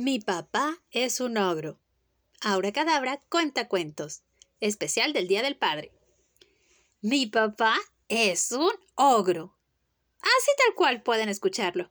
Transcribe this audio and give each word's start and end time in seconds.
Mi 0.00 0.20
papá 0.20 0.78
es 0.92 1.18
un 1.18 1.36
ogro. 1.38 1.80
Aura 2.40 2.70
Cadabra 2.70 3.18
cuenta 3.28 3.66
cuentos. 3.66 4.22
Especial 4.60 5.12
del 5.12 5.26
Día 5.26 5.42
del 5.42 5.56
Padre. 5.56 5.90
Mi 7.00 7.26
papá 7.26 7.76
es 8.06 8.52
un 8.52 8.70
ogro. 8.94 9.58
Así 10.20 10.52
tal 10.56 10.76
cual 10.76 11.02
pueden 11.02 11.28
escucharlo, 11.28 11.90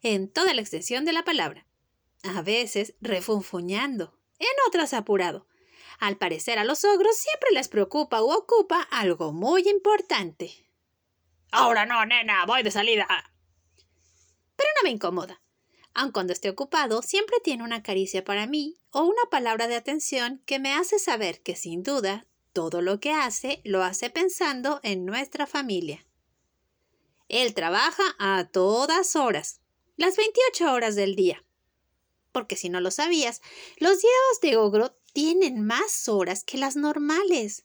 en 0.00 0.32
toda 0.32 0.54
la 0.54 0.62
extensión 0.62 1.04
de 1.04 1.12
la 1.12 1.24
palabra. 1.24 1.66
A 2.22 2.40
veces 2.40 2.94
refunfuñando, 3.02 4.18
en 4.38 4.48
otras 4.66 4.94
apurado. 4.94 5.46
Al 6.00 6.16
parecer 6.16 6.58
a 6.58 6.64
los 6.64 6.86
ogros 6.86 7.18
siempre 7.18 7.50
les 7.52 7.68
preocupa 7.68 8.22
o 8.22 8.34
ocupa 8.34 8.80
algo 8.90 9.34
muy 9.34 9.68
importante. 9.68 10.70
Ahora 11.50 11.84
no, 11.84 12.06
nena, 12.06 12.46
voy 12.46 12.62
de 12.62 12.70
salida. 12.70 13.06
Pero 14.56 14.70
no 14.78 14.84
me 14.84 14.90
incomoda. 14.90 15.42
Aun 15.94 16.10
cuando 16.10 16.32
esté 16.32 16.48
ocupado, 16.48 17.02
siempre 17.02 17.36
tiene 17.44 17.64
una 17.64 17.82
caricia 17.82 18.24
para 18.24 18.46
mí 18.46 18.78
o 18.90 19.02
una 19.02 19.22
palabra 19.30 19.68
de 19.68 19.76
atención 19.76 20.42
que 20.46 20.58
me 20.58 20.74
hace 20.74 20.98
saber 20.98 21.42
que 21.42 21.54
sin 21.54 21.82
duda 21.82 22.26
todo 22.52 22.80
lo 22.80 23.00
que 23.00 23.12
hace 23.12 23.60
lo 23.64 23.82
hace 23.82 24.10
pensando 24.10 24.80
en 24.82 25.04
nuestra 25.04 25.46
familia. 25.46 26.06
Él 27.28 27.54
trabaja 27.54 28.02
a 28.18 28.48
todas 28.50 29.16
horas, 29.16 29.60
las 29.96 30.16
28 30.16 30.72
horas 30.72 30.96
del 30.96 31.14
día. 31.14 31.44
Porque 32.30 32.56
si 32.56 32.68
no 32.68 32.80
lo 32.80 32.90
sabías, 32.90 33.42
los 33.78 34.00
días 34.00 34.40
de 34.40 34.56
ogro 34.56 34.96
tienen 35.12 35.64
más 35.64 36.08
horas 36.08 36.44
que 36.44 36.58
las 36.58 36.76
normales. 36.76 37.64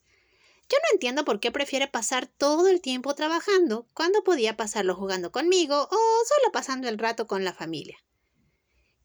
Yo 0.69 0.77
no 0.77 0.93
entiendo 0.93 1.23
por 1.23 1.39
qué 1.39 1.51
prefiere 1.51 1.87
pasar 1.87 2.27
todo 2.27 2.67
el 2.67 2.81
tiempo 2.81 3.15
trabajando 3.15 3.87
cuando 3.93 4.23
podía 4.23 4.57
pasarlo 4.57 4.95
jugando 4.95 5.31
conmigo 5.31 5.83
o 5.89 5.89
solo 5.89 6.51
pasando 6.51 6.89
el 6.89 6.97
rato 6.97 7.25
con 7.27 7.45
la 7.45 7.53
familia. 7.53 7.97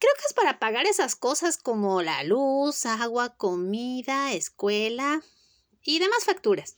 Creo 0.03 0.15
que 0.17 0.27
es 0.27 0.33
para 0.33 0.59
pagar 0.59 0.87
esas 0.87 1.15
cosas 1.15 1.59
como 1.59 2.03
la 2.03 2.25
luz, 2.25 2.87
agua, 2.87 3.37
comida, 3.37 4.33
escuela 4.33 5.23
y 5.81 6.01
demás 6.01 6.25
facturas. 6.25 6.77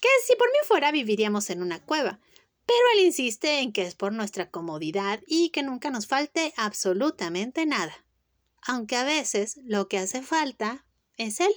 Que 0.00 0.08
si 0.26 0.34
por 0.34 0.48
mí 0.48 0.58
fuera 0.66 0.90
viviríamos 0.90 1.48
en 1.50 1.62
una 1.62 1.80
cueva, 1.80 2.18
pero 2.66 2.80
él 2.94 3.04
insiste 3.04 3.60
en 3.60 3.72
que 3.72 3.82
es 3.82 3.94
por 3.94 4.12
nuestra 4.12 4.50
comodidad 4.50 5.20
y 5.28 5.50
que 5.50 5.62
nunca 5.62 5.90
nos 5.90 6.08
falte 6.08 6.52
absolutamente 6.56 7.66
nada. 7.66 8.04
Aunque 8.62 8.96
a 8.96 9.04
veces 9.04 9.60
lo 9.62 9.86
que 9.86 9.98
hace 9.98 10.20
falta 10.20 10.84
es 11.18 11.38
él. 11.38 11.54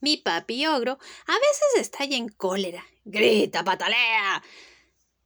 Mi 0.00 0.16
papi 0.16 0.64
ogro 0.68 0.92
a 1.26 1.34
veces 1.34 1.82
está 1.82 2.04
en 2.04 2.30
cólera, 2.30 2.82
grita, 3.04 3.62
patalea, 3.62 4.42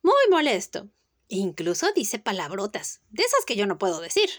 muy 0.03 0.29
molesto, 0.29 0.91
Incluso 1.29 1.93
dice 1.93 2.19
palabrotas, 2.19 3.03
de 3.11 3.23
esas 3.23 3.45
que 3.45 3.55
yo 3.55 3.67
no 3.67 3.79
puedo 3.79 4.01
decir. 4.01 4.31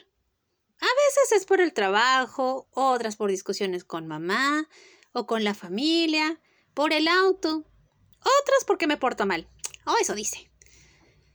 A 0.79 0.85
veces 0.85 1.41
es 1.41 1.45
por 1.45 1.61
el 1.61 1.73
trabajo, 1.73 2.67
otras 2.71 3.15
por 3.15 3.29
discusiones 3.29 3.83
con 3.83 4.07
mamá 4.07 4.67
o 5.11 5.27
con 5.27 5.43
la 5.43 5.53
familia, 5.53 6.41
por 6.73 6.93
el 6.93 7.07
auto, 7.07 7.65
otras 8.19 8.63
porque 8.65 8.87
me 8.87 8.97
porto 8.97 9.25
mal. 9.25 9.47
O 9.85 9.95
eso 10.01 10.15
dice. 10.15 10.49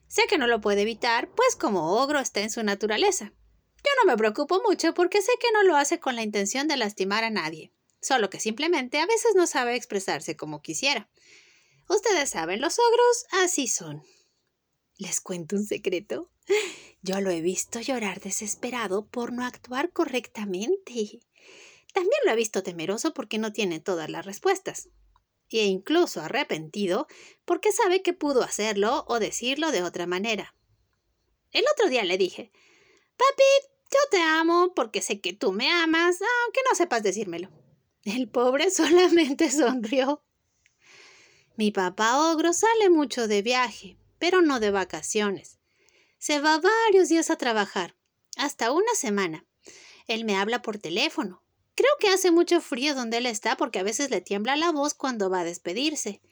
Sé 0.08 0.22
que 0.28 0.38
no 0.38 0.46
lo 0.46 0.60
puede 0.60 0.82
evitar, 0.82 1.28
pues 1.34 1.56
como 1.56 2.00
ogro 2.00 2.18
está 2.18 2.40
en 2.40 2.50
su 2.50 2.62
naturaleza. 2.62 3.32
Yo 3.84 3.90
no 4.02 4.10
me 4.10 4.16
preocupo 4.16 4.62
mucho 4.66 4.94
porque 4.94 5.20
sé 5.20 5.32
que 5.40 5.52
no 5.52 5.62
lo 5.62 5.76
hace 5.76 6.00
con 6.00 6.16
la 6.16 6.22
intención 6.22 6.68
de 6.68 6.76
lastimar 6.76 7.22
a 7.22 7.30
nadie, 7.30 7.72
solo 8.00 8.30
que 8.30 8.40
simplemente 8.40 8.98
a 8.98 9.06
veces 9.06 9.34
no 9.34 9.46
sabe 9.46 9.76
expresarse 9.76 10.36
como 10.36 10.62
quisiera. 10.62 11.08
Ustedes 11.88 12.30
saben, 12.30 12.60
los 12.60 12.78
ogros 12.78 13.26
así 13.42 13.66
son. 13.66 14.02
¿Les 14.96 15.20
cuento 15.20 15.56
un 15.56 15.64
secreto? 15.64 16.30
Yo 17.02 17.20
lo 17.20 17.30
he 17.30 17.40
visto 17.40 17.80
llorar 17.80 18.20
desesperado 18.20 19.06
por 19.06 19.32
no 19.32 19.44
actuar 19.44 19.90
correctamente. 19.90 21.20
También 21.92 22.20
lo 22.24 22.32
he 22.32 22.36
visto 22.36 22.62
temeroso 22.62 23.12
porque 23.12 23.38
no 23.38 23.52
tiene 23.52 23.80
todas 23.80 24.08
las 24.08 24.24
respuestas. 24.24 24.88
E 25.50 25.64
incluso 25.64 26.20
arrepentido 26.20 27.06
porque 27.44 27.72
sabe 27.72 28.02
que 28.02 28.12
pudo 28.12 28.42
hacerlo 28.42 29.04
o 29.08 29.18
decirlo 29.18 29.70
de 29.72 29.82
otra 29.82 30.06
manera. 30.06 30.54
El 31.52 31.64
otro 31.72 31.88
día 31.88 32.04
le 32.04 32.16
dije, 32.18 32.50
Papi, 33.16 33.44
yo 33.90 33.98
te 34.10 34.20
amo 34.20 34.72
porque 34.74 35.02
sé 35.02 35.20
que 35.20 35.32
tú 35.32 35.52
me 35.52 35.70
amas, 35.70 36.18
aunque 36.44 36.60
no 36.68 36.74
sepas 36.74 37.02
decírmelo. 37.02 37.50
El 38.04 38.28
pobre 38.28 38.70
solamente 38.72 39.50
sonrió. 39.50 40.22
Mi 41.56 41.70
papá 41.70 42.32
ogro 42.32 42.52
sale 42.52 42.90
mucho 42.90 43.28
de 43.28 43.42
viaje, 43.42 43.96
pero 44.24 44.40
no 44.40 44.58
de 44.58 44.70
vacaciones. 44.70 45.58
Se 46.16 46.40
va 46.40 46.58
varios 46.58 47.10
días 47.10 47.28
a 47.28 47.36
trabajar, 47.36 47.94
hasta 48.38 48.72
una 48.72 48.94
semana. 48.94 49.44
Él 50.06 50.24
me 50.24 50.34
habla 50.34 50.62
por 50.62 50.78
teléfono. 50.78 51.42
Creo 51.74 51.90
que 52.00 52.08
hace 52.08 52.30
mucho 52.30 52.62
frío 52.62 52.94
donde 52.94 53.18
él 53.18 53.26
está 53.26 53.58
porque 53.58 53.80
a 53.80 53.82
veces 53.82 54.08
le 54.08 54.22
tiembla 54.22 54.56
la 54.56 54.72
voz 54.72 54.94
cuando 54.94 55.28
va 55.28 55.40
a 55.40 55.44
despedirse. 55.44 56.22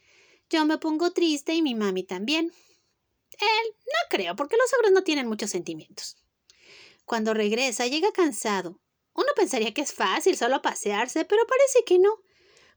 Yo 0.49 0.65
me 0.65 0.79
pongo 0.79 1.13
triste 1.13 1.53
y 1.53 1.61
mi 1.61 1.75
mami 1.75 2.03
también. 2.03 2.47
Él 2.47 3.75
no 3.85 4.09
creo, 4.09 4.37
porque 4.37 4.57
los 4.57 4.73
ogros 4.73 4.93
no 4.93 5.05
tienen 5.05 5.29
muchos 5.29 5.51
sentimientos. 5.51 6.17
Cuando 7.05 7.35
regresa 7.35 7.87
llega 7.89 8.11
cansado. 8.11 8.81
Uno 9.13 9.29
pensaría 9.37 9.75
que 9.75 9.83
es 9.83 9.93
fácil 9.93 10.35
solo 10.39 10.63
pasearse, 10.63 11.27
pero 11.27 11.47
parece 11.47 11.85
que 11.85 11.99
no. 11.99 12.23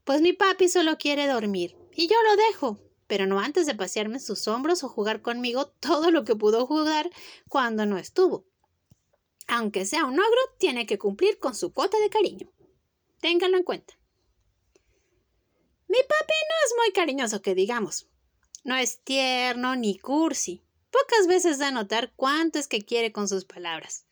Pues 0.04 0.20
mi 0.20 0.34
papi 0.34 0.68
solo 0.68 0.98
quiere 0.98 1.26
dormir, 1.26 1.74
y 1.94 2.06
yo 2.06 2.16
lo 2.22 2.36
dejo, 2.36 2.85
pero 3.06 3.26
no 3.26 3.40
antes 3.40 3.66
de 3.66 3.74
pasearme 3.74 4.18
sus 4.18 4.48
hombros 4.48 4.82
o 4.84 4.88
jugar 4.88 5.22
conmigo 5.22 5.66
todo 5.80 6.10
lo 6.10 6.24
que 6.24 6.36
pudo 6.36 6.66
jugar 6.66 7.10
cuando 7.48 7.86
no 7.86 7.98
estuvo. 7.98 8.44
Aunque 9.48 9.86
sea 9.86 10.04
un 10.04 10.18
ogro, 10.18 10.40
tiene 10.58 10.86
que 10.86 10.98
cumplir 10.98 11.38
con 11.38 11.54
su 11.54 11.72
cuota 11.72 11.98
de 12.00 12.10
cariño. 12.10 12.50
Ténganlo 13.20 13.56
en 13.56 13.62
cuenta. 13.62 13.94
Mi 15.88 15.98
papi 15.98 16.34
no 16.48 16.66
es 16.66 16.74
muy 16.78 16.92
cariñoso, 16.92 17.42
que 17.42 17.54
digamos. 17.54 18.08
No 18.64 18.76
es 18.76 19.00
tierno 19.04 19.76
ni 19.76 19.98
cursi. 19.98 20.64
Pocas 20.90 21.28
veces 21.28 21.58
da 21.58 21.68
a 21.68 21.70
notar 21.70 22.12
cuánto 22.16 22.58
es 22.58 22.66
que 22.66 22.84
quiere 22.84 23.12
con 23.12 23.28
sus 23.28 23.44
palabras. 23.44 24.06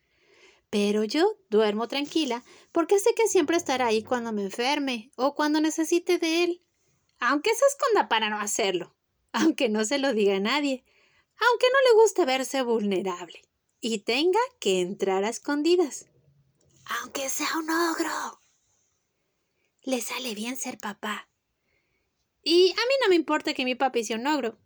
Pero 0.70 1.02
yo 1.02 1.36
duermo 1.50 1.88
tranquila 1.88 2.44
porque 2.70 2.98
sé 2.98 3.14
que 3.14 3.26
siempre 3.26 3.56
estará 3.56 3.86
ahí 3.86 4.02
cuando 4.02 4.32
me 4.32 4.42
enferme 4.42 5.10
o 5.16 5.34
cuando 5.34 5.60
necesite 5.60 6.18
de 6.18 6.44
él 6.44 6.64
aunque 7.28 7.50
se 7.54 7.64
esconda 7.66 8.08
para 8.08 8.30
no 8.30 8.40
hacerlo, 8.40 8.94
aunque 9.32 9.68
no 9.68 9.84
se 9.84 9.98
lo 9.98 10.12
diga 10.12 10.36
a 10.36 10.40
nadie, 10.40 10.84
aunque 11.48 11.66
no 11.72 11.78
le 11.90 12.02
guste 12.02 12.24
verse 12.24 12.62
vulnerable 12.62 13.42
y 13.80 13.98
tenga 13.98 14.40
que 14.60 14.80
entrar 14.80 15.24
a 15.24 15.28
escondidas, 15.28 16.06
aunque 17.00 17.28
sea 17.28 17.58
un 17.58 17.70
ogro. 17.70 18.40
Le 19.82 20.00
sale 20.00 20.34
bien 20.34 20.56
ser 20.56 20.78
papá. 20.78 21.28
Y 22.42 22.70
a 22.72 22.74
mí 22.74 22.94
no 23.02 23.08
me 23.08 23.16
importa 23.16 23.52
que 23.54 23.64
mi 23.64 23.74
papi 23.74 24.04
sea 24.04 24.16
un 24.16 24.26
ogro. 24.26 24.58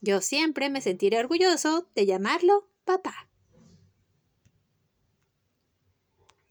Yo 0.00 0.20
siempre 0.20 0.70
me 0.70 0.80
sentiré 0.80 1.18
orgulloso 1.18 1.88
de 1.94 2.06
llamarlo 2.06 2.68
papá. 2.84 3.28